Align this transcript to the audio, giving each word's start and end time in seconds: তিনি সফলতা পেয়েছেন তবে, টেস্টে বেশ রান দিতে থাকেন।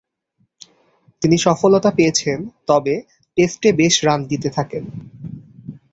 তিনি 1.21 1.37
সফলতা 1.37 1.89
পেয়েছেন 1.91 2.39
তবে, 2.67 2.95
টেস্টে 3.37 3.69
বেশ 3.71 3.95
রান 4.05 4.19
দিতে 4.25 4.49
থাকেন। 4.49 4.83